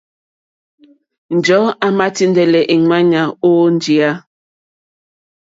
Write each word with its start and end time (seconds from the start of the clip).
Njɔ̀ɔ́ 1.35 1.77
àmà 1.85 2.05
tíndɛ́lɛ́ 2.15 2.67
èŋwánà 2.73 3.21
ó 3.47 3.51
njìyá. 3.75 4.11